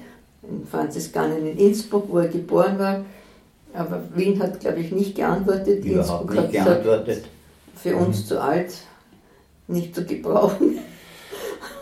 [0.44, 3.06] den Franziskanen in Innsbruck, wo er geboren war.
[3.74, 5.84] Aber Wien hat, glaube ich, nicht geantwortet.
[5.84, 7.06] Überhaupt Innsbruck nicht geantwortet.
[7.06, 7.30] Gesagt,
[7.76, 8.26] für uns mhm.
[8.26, 8.74] zu alt,
[9.68, 10.80] nicht zu gebrauchen.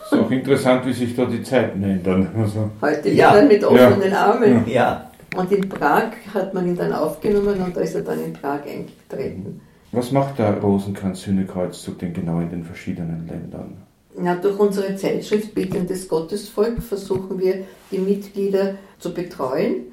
[0.06, 2.30] Ist auch interessant, wie sich da die Zeiten ändern.
[2.38, 3.32] Also Heute ja.
[3.32, 4.26] wieder mit offenen ja.
[4.26, 4.68] Armen.
[4.68, 5.10] Ja.
[5.36, 8.62] Und in Prag hat man ihn dann aufgenommen und da ist er dann in Prag
[8.68, 9.62] eingetreten.
[9.92, 13.78] Was macht der Rosenkranz-Sühnekreuzzug denn genau in den verschiedenen Ländern?
[14.22, 19.92] Ja, durch unsere Zeitschrift Betendes Gottesvolk versuchen wir, die Mitglieder zu betreuen,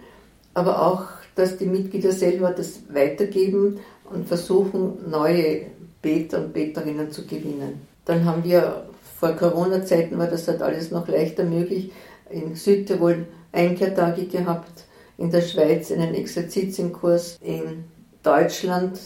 [0.52, 1.04] aber auch,
[1.34, 3.78] dass die Mitglieder selber das weitergeben
[4.12, 5.66] und versuchen, neue
[6.02, 7.86] Beter und Beterinnen zu gewinnen.
[8.04, 8.84] Dann haben wir,
[9.18, 11.92] vor Corona-Zeiten war das halt alles noch leichter möglich,
[12.28, 14.84] in Südtirol Einkehrtage gehabt,
[15.16, 17.84] in der Schweiz einen Exerzitienkurs, in
[18.22, 19.00] Deutschland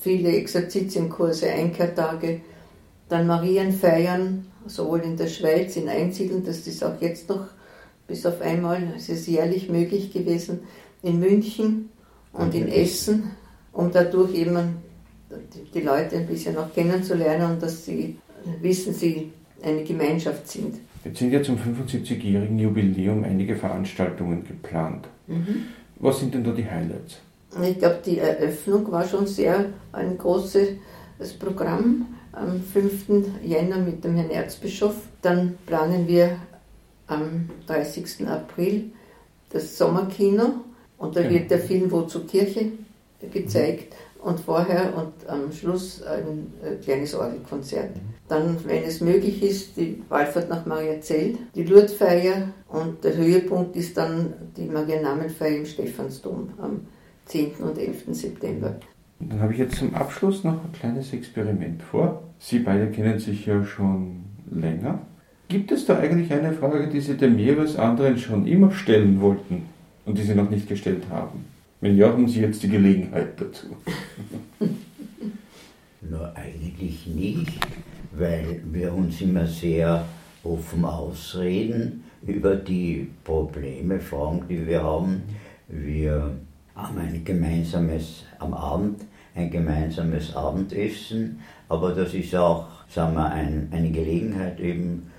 [0.00, 2.40] viele Exerzitienkurse, Einkehrtage,
[3.08, 7.46] dann Marienfeiern sowohl in der Schweiz, in Einsiedeln, das ist auch jetzt noch
[8.06, 10.60] bis auf einmal, es ist jährlich möglich gewesen,
[11.02, 11.88] in München
[12.32, 13.30] und in Essen,
[13.72, 14.76] um dadurch eben
[15.74, 18.18] die Leute ein bisschen auch kennenzulernen und dass sie
[18.60, 20.76] wissen, sie eine Gemeinschaft sind.
[21.04, 25.08] Jetzt sind ja zum 75-jährigen Jubiläum einige Veranstaltungen geplant.
[25.26, 25.66] Mhm.
[25.98, 27.18] Was sind denn da die Highlights?
[27.62, 30.68] Ich glaube, die Eröffnung war schon sehr ein großes
[31.38, 33.06] Programm am 5.
[33.44, 34.94] Jänner mit dem Herrn Erzbischof.
[35.20, 36.36] Dann planen wir
[37.06, 38.26] am 30.
[38.26, 38.90] April
[39.50, 40.64] das Sommerkino
[40.98, 42.72] und da wird der Film Wozu Kirche
[43.32, 47.90] gezeigt und vorher und am Schluss ein äh, kleines Orgelkonzert.
[48.28, 53.96] Dann, wenn es möglich ist, die Wallfahrt nach Mariazell, die Lourdesfeier und der Höhepunkt ist
[53.96, 56.86] dann die Marianamenfeier im Stephansdom am
[57.26, 57.54] 10.
[57.56, 58.04] und 11.
[58.12, 58.76] September.
[59.28, 62.22] Dann habe ich jetzt zum Abschluss noch ein kleines Experiment vor.
[62.38, 65.00] Sie beide kennen sich ja schon länger.
[65.48, 69.66] Gibt es da eigentlich eine Frage, die Sie dem jeweils anderen schon immer stellen wollten
[70.06, 71.44] und die Sie noch nicht gestellt haben?
[71.80, 73.66] Wenn ja, haben Sie jetzt die Gelegenheit dazu.
[76.00, 77.58] Na, eigentlich nicht,
[78.12, 80.04] weil wir uns immer sehr
[80.42, 85.22] offen ausreden über die Probleme, Fragen, die wir haben.
[85.68, 86.32] Wir
[86.74, 89.00] haben ein gemeinsames, am Abend
[89.34, 95.10] ein gemeinsames Abendessen, aber das ist auch, sagen wir, ein, eine Gelegenheit eben,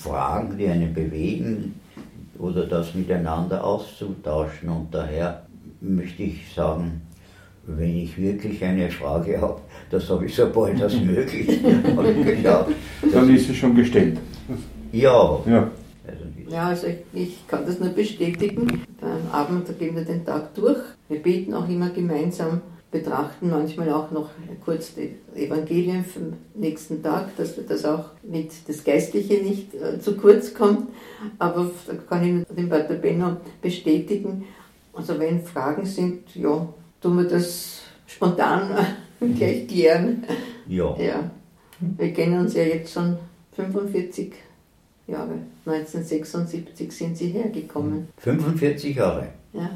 [0.00, 1.78] Fragen, die einen bewegen
[2.38, 5.42] oder das miteinander auszutauschen und daher
[5.80, 7.02] möchte ich sagen,
[7.66, 12.68] wenn ich wirklich eine Frage habe, das habe ich so bald als möglich geschaut.
[13.12, 14.18] Dann ist sie schon gestellt.
[14.92, 15.40] Ja.
[15.46, 15.70] Ja,
[16.48, 18.84] ja also ich, ich, kann das nur bestätigen.
[19.00, 20.78] Am Abend gehen wir den Tag durch.
[21.08, 24.30] Wir beten auch immer gemeinsam, betrachten manchmal auch noch
[24.64, 30.16] kurz die Evangelien vom nächsten Tag, dass das auch mit das Geistliche nicht äh, zu
[30.16, 30.88] kurz kommt.
[31.38, 34.44] Aber da kann ich den Pater Benno bestätigen.
[34.92, 36.68] Also wenn Fragen sind, ja,
[37.00, 38.70] tun wir das spontan
[39.36, 40.24] gleich klären.
[40.66, 40.96] Ja.
[40.98, 41.30] ja.
[41.80, 43.18] Wir kennen uns ja jetzt schon
[43.54, 44.32] 45
[45.06, 45.38] Jahre.
[45.66, 48.08] 1976 sind Sie hergekommen.
[48.18, 49.28] 45 Jahre?
[49.52, 49.70] Ja.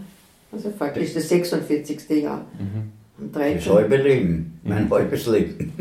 [0.52, 2.08] Also faktisch das 46.
[2.22, 2.44] Jahr.
[2.58, 2.99] Mhm.
[3.32, 4.90] Das halbe Leben, mein mhm.
[4.90, 5.72] halbes Leben.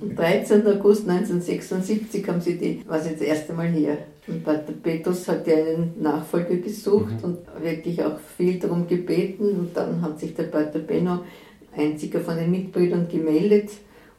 [0.00, 0.66] Am 13.
[0.66, 3.98] August 1976 haben sie die, was jetzt das erste Mal hier.
[4.26, 7.24] Und Pater Petrus hat ja einen Nachfolger gesucht mhm.
[7.24, 9.50] und wirklich auch viel darum gebeten.
[9.50, 11.24] Und dann hat sich der Pater Benno,
[11.76, 13.70] einziger von den Mitbrüdern, gemeldet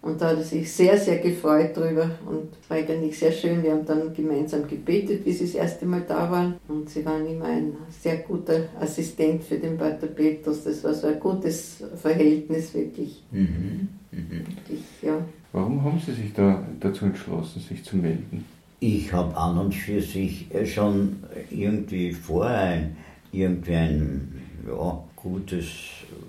[0.08, 3.62] und da hat er sich sehr, sehr gefreut drüber und war eigentlich sehr schön.
[3.62, 6.56] Wir haben dann gemeinsam gebetet, wie sie das erste Mal da waren.
[6.70, 10.64] Und sie waren immer ein sehr guter Assistent für den Pater Petrus.
[10.64, 13.22] Das war so ein gutes Verhältnis, wirklich.
[13.32, 13.90] Mhm.
[14.12, 14.32] Mhm.
[14.32, 15.18] wirklich ja.
[15.52, 18.46] Warum haben Sie sich da dazu entschlossen, sich zu melden?
[18.80, 21.18] Ich habe an und für sich schon
[21.50, 22.92] irgendwie vorher
[23.34, 25.66] irgendwie ein ja, gutes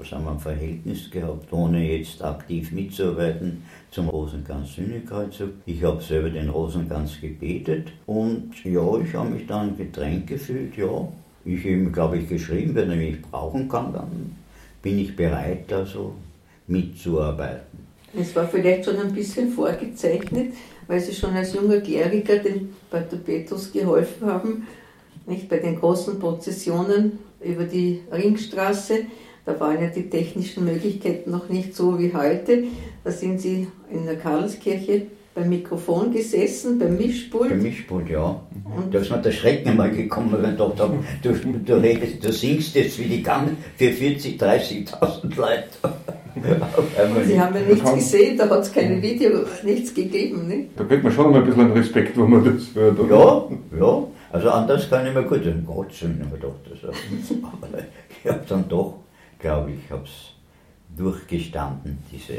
[0.08, 5.50] sagen wir, Verhältnis gehabt, ohne jetzt aktiv mitzuarbeiten zum Rosenkranz-Sühnekreuzzug.
[5.66, 11.08] Ich habe selber den Rosenkranz gebetet und ja, ich habe mich dann gedrängt gefühlt, ja.
[11.44, 14.36] Ich eben, glaube ich, geschrieben, wenn er mich brauchen kann, dann
[14.82, 16.14] bin ich bereit, also
[16.66, 17.78] mitzuarbeiten.
[18.18, 20.54] Es war vielleicht schon ein bisschen vorgezeichnet,
[20.86, 24.66] weil Sie schon als junger Kleriker den Pater Petrus geholfen haben,
[25.28, 29.00] nicht bei den großen Prozessionen über die Ringstraße.
[29.44, 32.64] Da waren ja die technischen Möglichkeiten noch nicht so wie heute.
[33.04, 37.50] Da sind Sie in der Karlskirche beim Mikrofon gesessen, beim Mischpult.
[37.50, 38.42] Beim Mischpult, ja.
[38.76, 42.24] Und da ist mir der Schrecken einmal gekommen, weil ich gedacht habe, du, du, redest,
[42.24, 45.64] du singst jetzt wie die Gang für 40, 30.000 Leute.
[47.26, 49.30] Sie haben ja nichts gesehen, da hat es keine Video,
[49.64, 50.46] nichts gegeben.
[50.46, 50.70] Nicht?
[50.76, 52.98] Da kriegt man schon mal ein bisschen Respekt, wenn man das hört.
[52.98, 53.48] Oder?
[53.72, 54.06] Ja, ja.
[54.30, 57.78] Also anders kann ich mir gut, um Gottes Willen, ich gedacht, das, aber
[58.22, 58.94] ich habe dann doch,
[59.38, 60.34] glaube ich, habe es
[60.96, 62.34] durchgestanden, diese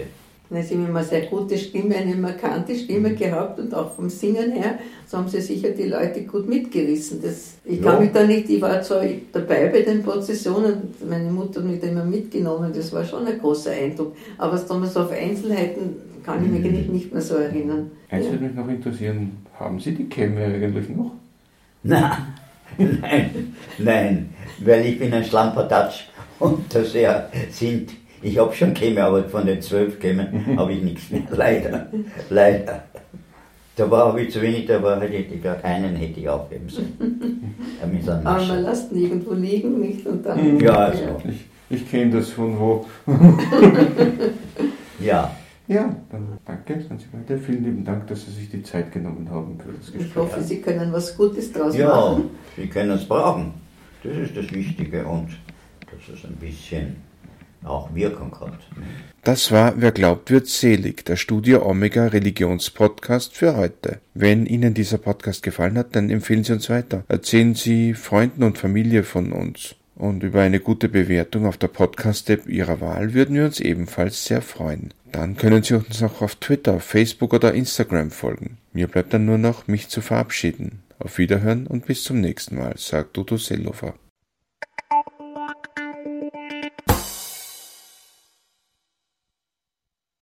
[0.52, 4.52] Sie haben immer eine sehr gute Stimme, eine markante Stimme gehabt und auch vom Singen
[4.52, 7.22] her, so haben sie sicher die Leute gut mitgerissen.
[7.22, 7.92] Das, ich ja.
[7.92, 11.80] kann mich da nicht, ich war zwar dabei bei den Prozessionen, meine Mutter hat mich
[11.80, 16.50] da immer mitgenommen, das war schon ein großer Eindruck, aber damals auf Einzelheiten kann ich
[16.50, 16.94] mich mhm.
[16.94, 17.92] nicht mehr so erinnern.
[18.10, 18.32] Eins ja.
[18.32, 21.12] würde mich noch interessieren, haben Sie die Kämme eigentlich noch?
[21.84, 22.12] Nein,
[22.78, 26.08] nein, nein, weil ich bin ein Schlampertatsch
[26.40, 30.84] und das ja sind, ich habe schon Kämme, aber von den zwölf Kämmen habe ich
[30.84, 31.88] nichts mehr, leider,
[32.30, 32.84] leider.
[33.76, 36.68] Da war habe ich zu wenig, da war, hätte ich gerade einen hätte ich aufheben
[36.68, 36.98] sollen.
[38.26, 40.06] Aber man lässt nirgendwo liegen, nicht?
[40.06, 41.22] Und dann, ja, also.
[41.24, 41.46] Ich,
[41.78, 42.86] ich kenne das von wo.
[45.00, 45.32] ja.
[45.70, 47.38] Ja, dann danke, sind Sie weiter.
[47.38, 50.08] Vielen lieben Dank, dass Sie sich die Zeit genommen haben für das Gespräch.
[50.08, 52.30] Ich hoffe, Sie können was Gutes draus ja, machen.
[52.58, 53.54] Ja, Sie können es brauchen.
[54.04, 55.30] Das ist das Wichtige und
[55.86, 56.98] dass es ein bisschen
[57.64, 58.58] auch Wirkung hat.
[59.24, 64.00] Das war Wer glaubt, wird selig, der Studio Omega Religionspodcast für heute.
[64.14, 67.04] Wenn Ihnen dieser Podcast gefallen hat, dann empfehlen Sie uns weiter.
[67.10, 69.76] Erzählen Sie Freunden und Familie von uns.
[69.96, 74.42] Und über eine gute Bewertung auf der Podcast-App Ihrer Wahl würden wir uns ebenfalls sehr
[74.42, 74.94] freuen.
[75.12, 78.58] Dann können Sie uns auch auf Twitter, Facebook oder Instagram folgen.
[78.74, 80.84] Mir bleibt dann nur noch, mich zu verabschieden.
[81.00, 83.96] Auf Wiederhören und bis zum nächsten Mal, sagt Udo Seelofer.